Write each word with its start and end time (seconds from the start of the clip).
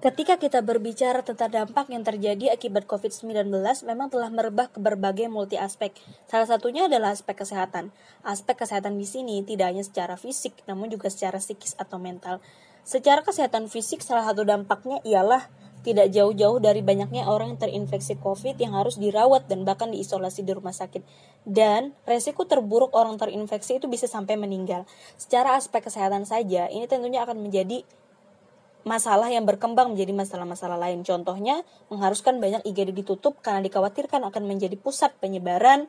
Ketika 0.00 0.40
kita 0.40 0.64
berbicara 0.64 1.20
tentang 1.20 1.52
dampak 1.52 1.92
yang 1.92 2.00
terjadi 2.00 2.56
akibat 2.56 2.88
COVID-19 2.88 3.52
memang 3.84 4.08
telah 4.08 4.32
merebah 4.32 4.72
ke 4.72 4.80
berbagai 4.80 5.28
multi 5.28 5.60
aspek. 5.60 5.92
Salah 6.24 6.48
satunya 6.48 6.88
adalah 6.88 7.12
aspek 7.12 7.36
kesehatan. 7.36 7.92
Aspek 8.24 8.64
kesehatan 8.64 8.96
di 8.96 9.04
sini 9.04 9.44
tidak 9.44 9.76
hanya 9.76 9.84
secara 9.84 10.16
fisik, 10.16 10.56
namun 10.64 10.88
juga 10.88 11.12
secara 11.12 11.36
psikis 11.36 11.76
atau 11.76 12.00
mental. 12.00 12.40
Secara 12.80 13.20
kesehatan 13.20 13.68
fisik, 13.68 14.00
salah 14.00 14.24
satu 14.24 14.40
dampaknya 14.40 15.04
ialah 15.04 15.52
tidak 15.84 16.08
jauh-jauh 16.16 16.64
dari 16.64 16.80
banyaknya 16.80 17.28
orang 17.28 17.56
yang 17.56 17.60
terinfeksi 17.60 18.16
COVID 18.24 18.56
yang 18.56 18.72
harus 18.72 18.96
dirawat 18.96 19.52
dan 19.52 19.68
bahkan 19.68 19.92
diisolasi 19.92 20.48
di 20.48 20.56
rumah 20.56 20.72
sakit. 20.72 21.04
Dan 21.44 21.92
resiko 22.08 22.48
terburuk 22.48 22.96
orang 22.96 23.20
terinfeksi 23.20 23.76
itu 23.76 23.84
bisa 23.84 24.08
sampai 24.08 24.40
meninggal. 24.40 24.88
Secara 25.20 25.60
aspek 25.60 25.84
kesehatan 25.84 26.24
saja, 26.24 26.72
ini 26.72 26.88
tentunya 26.88 27.20
akan 27.24 27.36
menjadi 27.36 27.84
masalah 28.84 29.28
yang 29.28 29.44
berkembang 29.44 29.92
menjadi 29.92 30.12
masalah-masalah 30.14 30.78
lain. 30.80 31.04
Contohnya, 31.04 31.62
mengharuskan 31.92 32.40
banyak 32.40 32.64
IGD 32.64 33.04
ditutup 33.04 33.38
karena 33.44 33.60
dikhawatirkan 33.64 34.24
akan 34.24 34.42
menjadi 34.44 34.76
pusat 34.80 35.14
penyebaran 35.20 35.88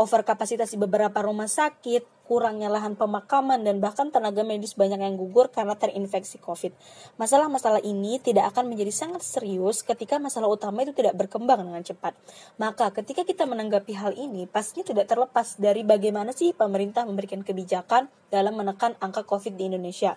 overkapasitas 0.00 0.72
di 0.72 0.78
beberapa 0.80 1.20
rumah 1.20 1.44
sakit, 1.44 2.24
kurangnya 2.24 2.72
lahan 2.72 2.96
pemakaman, 2.96 3.60
dan 3.60 3.84
bahkan 3.84 4.08
tenaga 4.08 4.40
medis 4.40 4.72
banyak 4.72 4.96
yang 4.96 5.20
gugur 5.20 5.52
karena 5.52 5.76
terinfeksi 5.76 6.40
COVID. 6.40 6.72
Masalah-masalah 7.20 7.84
ini 7.84 8.16
tidak 8.16 8.54
akan 8.56 8.72
menjadi 8.72 8.96
sangat 8.96 9.20
serius 9.20 9.84
ketika 9.84 10.16
masalah 10.16 10.48
utama 10.48 10.86
itu 10.86 10.96
tidak 10.96 11.20
berkembang 11.20 11.60
dengan 11.60 11.84
cepat. 11.84 12.16
Maka 12.56 12.94
ketika 12.96 13.28
kita 13.28 13.44
menanggapi 13.44 13.92
hal 13.92 14.16
ini, 14.16 14.48
pastinya 14.48 14.88
tidak 14.88 15.06
terlepas 15.12 15.60
dari 15.60 15.84
bagaimana 15.84 16.32
sih 16.32 16.56
pemerintah 16.56 17.04
memberikan 17.04 17.44
kebijakan 17.44 18.08
dalam 18.32 18.56
menekan 18.56 18.96
angka 19.04 19.26
COVID 19.26 19.58
di 19.58 19.68
Indonesia. 19.68 20.16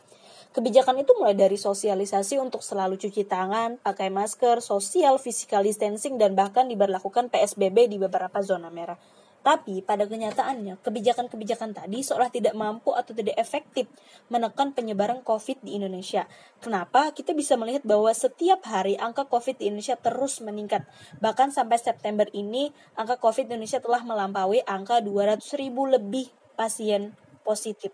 Kebijakan 0.53 1.01
itu 1.01 1.17
mulai 1.17 1.33
dari 1.33 1.57
sosialisasi 1.57 2.37
untuk 2.37 2.61
selalu 2.61 3.01
cuci 3.01 3.25
tangan, 3.25 3.81
pakai 3.81 4.13
masker, 4.13 4.61
social 4.61 5.17
physical 5.17 5.65
distancing, 5.65 6.21
dan 6.21 6.37
bahkan 6.37 6.69
diberlakukan 6.69 7.33
PSBB 7.33 7.89
di 7.89 7.97
beberapa 7.97 8.37
zona 8.45 8.69
merah. 8.69 8.93
Tapi 9.41 9.81
pada 9.81 10.05
kenyataannya, 10.05 10.77
kebijakan-kebijakan 10.85 11.73
tadi 11.73 12.05
seolah 12.05 12.29
tidak 12.29 12.53
mampu 12.53 12.93
atau 12.93 13.17
tidak 13.17 13.33
efektif 13.41 13.89
menekan 14.29 14.77
penyebaran 14.77 15.25
COVID 15.25 15.65
di 15.65 15.73
Indonesia. 15.81 16.29
Kenapa? 16.61 17.09
Kita 17.17 17.33
bisa 17.33 17.57
melihat 17.57 17.81
bahwa 17.81 18.13
setiap 18.13 18.61
hari 18.69 18.93
angka 18.93 19.25
COVID 19.25 19.57
di 19.57 19.73
Indonesia 19.73 19.97
terus 19.97 20.37
meningkat. 20.37 20.85
Bahkan 21.17 21.49
sampai 21.49 21.81
September 21.81 22.29
ini, 22.29 22.69
angka 22.93 23.17
COVID 23.17 23.49
di 23.49 23.57
Indonesia 23.57 23.81
telah 23.81 24.05
melampaui 24.05 24.61
angka 24.69 25.01
200 25.01 25.41
ribu 25.57 25.89
lebih 25.89 26.29
pasien 26.53 27.17
positif 27.41 27.89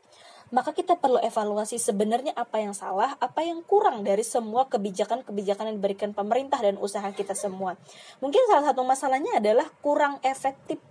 maka 0.50 0.74
kita 0.74 0.98
perlu 0.98 1.22
evaluasi 1.22 1.78
sebenarnya 1.78 2.34
apa 2.34 2.58
yang 2.62 2.74
salah, 2.74 3.14
apa 3.22 3.46
yang 3.46 3.62
kurang 3.66 4.02
dari 4.02 4.26
semua 4.26 4.66
kebijakan-kebijakan 4.66 5.74
yang 5.74 5.78
diberikan 5.78 6.12
pemerintah 6.14 6.58
dan 6.62 6.82
usaha 6.82 7.06
kita 7.14 7.38
semua. 7.38 7.78
Mungkin 8.22 8.42
salah 8.50 8.74
satu 8.74 8.82
masalahnya 8.82 9.38
adalah 9.38 9.70
kurang 9.82 10.18
efektif 10.26 10.82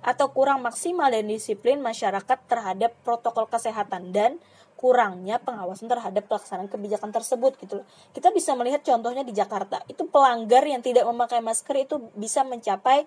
atau 0.00 0.32
kurang 0.32 0.64
maksimal 0.64 1.12
dan 1.12 1.28
disiplin 1.28 1.76
masyarakat 1.82 2.38
terhadap 2.48 2.96
protokol 3.04 3.44
kesehatan 3.50 4.14
dan 4.14 4.40
kurangnya 4.80 5.36
pengawasan 5.36 5.92
terhadap 5.92 6.24
pelaksanaan 6.24 6.72
kebijakan 6.72 7.12
tersebut 7.12 7.52
gitu. 7.60 7.84
Kita 8.16 8.32
bisa 8.32 8.56
melihat 8.56 8.80
contohnya 8.80 9.20
di 9.20 9.36
Jakarta, 9.36 9.84
itu 9.92 10.08
pelanggar 10.08 10.64
yang 10.64 10.80
tidak 10.80 11.04
memakai 11.04 11.44
masker 11.44 11.84
itu 11.84 12.00
bisa 12.16 12.40
mencapai 12.48 13.04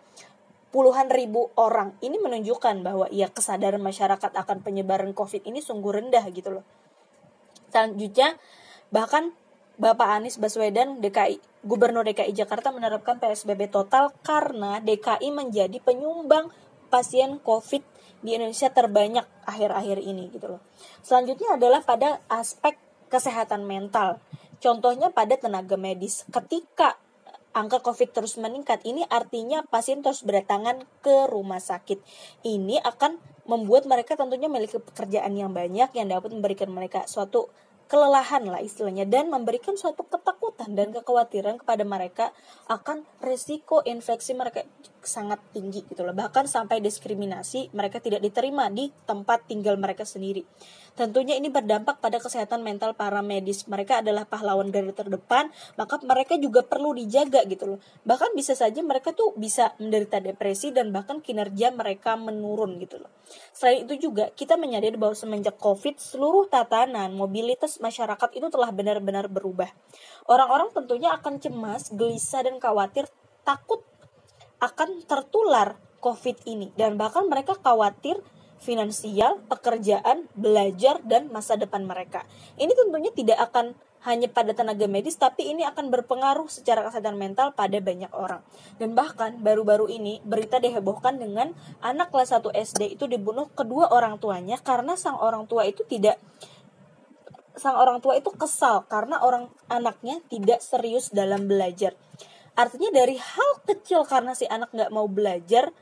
puluhan 0.73 1.13
ribu 1.13 1.53
orang. 1.53 1.93
Ini 2.01 2.17
menunjukkan 2.17 2.81
bahwa 2.81 3.05
ya 3.13 3.29
kesadaran 3.29 3.79
masyarakat 3.79 4.33
akan 4.33 4.65
penyebaran 4.65 5.13
COVID 5.13 5.45
ini 5.45 5.61
sungguh 5.61 6.01
rendah 6.01 6.25
gitu 6.33 6.59
loh. 6.59 6.65
Selanjutnya, 7.69 8.41
bahkan 8.89 9.37
Bapak 9.77 10.21
Anies 10.21 10.41
Baswedan 10.41 11.01
DKI 11.01 11.41
Gubernur 11.65 12.05
DKI 12.05 12.33
Jakarta 12.33 12.73
menerapkan 12.73 13.17
PSBB 13.21 13.69
total 13.69 14.13
karena 14.25 14.81
DKI 14.81 15.29
menjadi 15.31 15.77
penyumbang 15.79 16.49
pasien 16.89 17.41
COVID 17.41 17.81
di 18.21 18.35
Indonesia 18.37 18.69
terbanyak 18.69 19.25
akhir-akhir 19.45 19.97
ini 20.01 20.29
gitu 20.33 20.57
loh. 20.57 20.61
Selanjutnya 21.01 21.57
adalah 21.57 21.81
pada 21.81 22.21
aspek 22.29 22.77
kesehatan 23.09 23.65
mental. 23.65 24.17
Contohnya 24.61 25.09
pada 25.09 25.35
tenaga 25.35 25.75
medis. 25.75 26.23
Ketika 26.29 26.97
angka 27.53 27.79
COVID 27.85 28.11
terus 28.11 28.35
meningkat, 28.41 28.81
ini 28.83 29.05
artinya 29.07 29.63
pasien 29.69 30.01
terus 30.01 30.25
berdatangan 30.25 30.83
ke 31.05 31.29
rumah 31.29 31.61
sakit. 31.61 32.01
Ini 32.41 32.81
akan 32.81 33.21
membuat 33.45 33.85
mereka 33.85 34.17
tentunya 34.17 34.49
memiliki 34.49 34.79
pekerjaan 34.79 35.35
yang 35.37 35.51
banyak 35.51 35.91
yang 35.93 36.07
dapat 36.09 36.33
memberikan 36.33 36.71
mereka 36.71 37.05
suatu 37.05 37.51
kelelahan 37.91 38.47
lah 38.47 38.63
istilahnya 38.63 39.05
dan 39.05 39.29
memberikan 39.29 39.75
suatu 39.75 40.07
ketakutan 40.07 40.73
dan 40.73 40.89
kekhawatiran 40.89 41.61
kepada 41.61 41.83
mereka 41.85 42.33
akan 42.65 43.03
resiko 43.21 43.83
infeksi 43.83 44.33
mereka 44.33 44.65
sangat 45.03 45.37
tinggi 45.51 45.83
gitu 45.85 46.01
loh 46.01 46.15
bahkan 46.15 46.47
sampai 46.47 46.79
diskriminasi 46.79 47.69
mereka 47.75 47.99
tidak 47.99 48.23
diterima 48.23 48.71
di 48.73 48.89
tempat 49.03 49.45
tinggal 49.45 49.75
mereka 49.75 50.07
sendiri 50.07 50.47
tentunya 50.93 51.35
ini 51.39 51.49
berdampak 51.49 51.99
pada 51.99 52.21
kesehatan 52.21 52.61
mental 52.61 52.93
para 52.93 53.21
medis 53.25 53.65
mereka 53.65 53.99
adalah 54.05 54.27
pahlawan 54.27 54.69
garda 54.69 54.93
terdepan 54.93 55.49
maka 55.79 55.97
mereka 56.05 56.37
juga 56.37 56.61
perlu 56.61 56.93
dijaga 56.93 57.43
gitu 57.49 57.75
loh 57.75 57.79
bahkan 58.05 58.29
bisa 58.37 58.53
saja 58.53 58.79
mereka 58.85 59.11
tuh 59.13 59.33
bisa 59.35 59.73
menderita 59.81 60.21
depresi 60.21 60.69
dan 60.69 60.93
bahkan 60.93 61.19
kinerja 61.19 61.73
mereka 61.73 62.13
menurun 62.19 62.77
gitu 62.77 63.01
loh 63.01 63.09
selain 63.51 63.85
itu 63.89 64.09
juga 64.09 64.29
kita 64.33 64.55
menyadari 64.59 64.95
bahwa 64.95 65.17
semenjak 65.17 65.57
covid 65.57 65.97
seluruh 65.97 66.45
tatanan 66.47 67.15
mobilitas 67.15 67.79
masyarakat 67.79 68.29
itu 68.35 68.47
telah 68.51 68.69
benar-benar 68.69 69.31
berubah. 69.31 69.71
Orang-orang 70.27 70.69
tentunya 70.75 71.11
akan 71.15 71.39
cemas, 71.39 71.89
gelisah, 71.89 72.45
dan 72.45 72.59
khawatir 72.59 73.07
takut 73.47 73.81
akan 74.59 75.03
tertular 75.03 75.75
COVID 76.03 76.47
ini. 76.47 76.71
Dan 76.75 76.99
bahkan 76.99 77.27
mereka 77.27 77.55
khawatir 77.55 78.19
finansial, 78.63 79.43
pekerjaan, 79.51 80.31
belajar, 80.39 81.03
dan 81.03 81.27
masa 81.27 81.59
depan 81.59 81.83
mereka. 81.83 82.23
Ini 82.55 82.71
tentunya 82.71 83.11
tidak 83.11 83.51
akan 83.51 83.75
hanya 84.03 84.27
pada 84.27 84.51
tenaga 84.51 84.83
medis, 84.87 85.15
tapi 85.15 85.51
ini 85.51 85.63
akan 85.63 85.87
berpengaruh 85.91 86.47
secara 86.51 86.83
kesehatan 86.87 87.15
mental 87.15 87.55
pada 87.55 87.79
banyak 87.79 88.11
orang. 88.11 88.43
Dan 88.75 88.95
bahkan 88.95 89.39
baru-baru 89.39 89.87
ini 89.91 90.19
berita 90.23 90.59
dihebohkan 90.59 91.19
dengan 91.19 91.55
anak 91.79 92.11
kelas 92.11 92.35
1 92.35 92.51
SD 92.51 92.99
itu 92.99 93.07
dibunuh 93.07 93.47
kedua 93.51 93.91
orang 93.91 94.19
tuanya 94.19 94.59
karena 94.59 94.99
sang 94.99 95.15
orang 95.19 95.47
tua 95.47 95.67
itu 95.67 95.87
tidak 95.87 96.19
sang 97.53 97.77
orang 97.77 98.01
tua 98.01 98.17
itu 98.17 98.33
kesal 98.33 98.81
karena 98.89 99.21
orang 99.21 99.45
anaknya 99.69 100.19
tidak 100.27 100.59
serius 100.59 101.13
dalam 101.13 101.45
belajar. 101.45 101.93
Artinya 102.53 102.93
dari 102.93 103.17
hal 103.17 103.51
kecil 103.65 104.05
karena 104.05 104.37
si 104.37 104.45
anak 104.45 104.69
nggak 104.73 104.93
mau 104.93 105.09
belajar, 105.09 105.73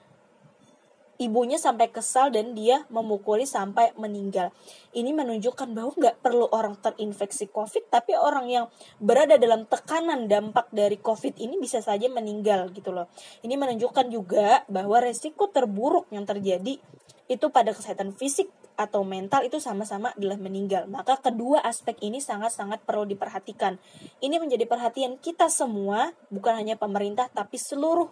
ibunya 1.22 1.62
sampai 1.62 1.94
kesal 1.94 2.34
dan 2.34 2.58
dia 2.58 2.82
memukuli 2.90 3.46
sampai 3.46 3.94
meninggal. 3.94 4.50
Ini 4.90 5.14
menunjukkan 5.14 5.70
bahwa 5.70 5.94
nggak 5.94 6.18
perlu 6.26 6.50
orang 6.50 6.82
terinfeksi 6.82 7.54
COVID, 7.54 7.94
tapi 7.94 8.18
orang 8.18 8.50
yang 8.50 8.66
berada 8.98 9.38
dalam 9.38 9.70
tekanan 9.70 10.26
dampak 10.26 10.74
dari 10.74 10.98
COVID 10.98 11.38
ini 11.38 11.62
bisa 11.62 11.78
saja 11.86 12.10
meninggal 12.10 12.74
gitu 12.74 12.90
loh. 12.90 13.06
Ini 13.46 13.54
menunjukkan 13.54 14.10
juga 14.10 14.66
bahwa 14.66 14.98
resiko 14.98 15.46
terburuk 15.54 16.10
yang 16.10 16.26
terjadi 16.26 16.82
itu 17.30 17.46
pada 17.54 17.72
kesehatan 17.72 18.18
fisik 18.18 18.50
atau 18.76 19.06
mental 19.06 19.46
itu 19.46 19.62
sama-sama 19.62 20.10
adalah 20.18 20.42
meninggal. 20.42 20.90
Maka 20.90 21.22
kedua 21.22 21.62
aspek 21.62 22.02
ini 22.02 22.18
sangat-sangat 22.18 22.82
perlu 22.82 23.06
diperhatikan. 23.06 23.78
Ini 24.20 24.42
menjadi 24.42 24.66
perhatian 24.66 25.22
kita 25.22 25.54
semua, 25.54 26.18
bukan 26.34 26.58
hanya 26.58 26.76
pemerintah 26.82 27.30
tapi 27.30 27.62
seluruh 27.62 28.10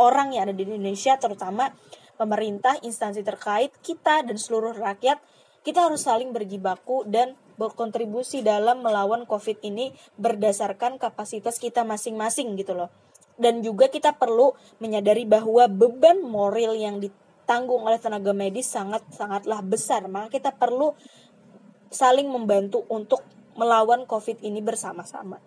orang 0.00 0.32
yang 0.32 0.48
ada 0.48 0.54
di 0.56 0.64
Indonesia 0.64 1.20
terutama 1.20 1.68
pemerintah, 2.20 2.76
instansi 2.84 3.24
terkait, 3.24 3.72
kita 3.80 4.20
dan 4.20 4.36
seluruh 4.36 4.76
rakyat, 4.76 5.16
kita 5.64 5.88
harus 5.88 6.04
saling 6.04 6.36
berjibaku 6.36 7.08
dan 7.08 7.32
berkontribusi 7.56 8.44
dalam 8.44 8.84
melawan 8.84 9.24
COVID 9.24 9.64
ini 9.64 9.96
berdasarkan 10.20 11.00
kapasitas 11.00 11.56
kita 11.56 11.80
masing-masing 11.88 12.60
gitu 12.60 12.76
loh. 12.76 12.92
Dan 13.40 13.64
juga 13.64 13.88
kita 13.88 14.20
perlu 14.20 14.52
menyadari 14.84 15.24
bahwa 15.24 15.64
beban 15.64 16.20
moral 16.20 16.76
yang 16.76 17.00
di 17.00 17.08
ditanggung 17.50 17.82
oleh 17.82 17.98
tenaga 17.98 18.30
medis 18.30 18.70
sangat 18.70 19.02
sangatlah 19.10 19.58
besar 19.58 20.06
maka 20.06 20.30
kita 20.30 20.54
perlu 20.54 20.94
saling 21.90 22.30
membantu 22.30 22.86
untuk 22.86 23.26
melawan 23.58 24.06
covid 24.06 24.38
ini 24.46 24.62
bersama-sama 24.62 25.42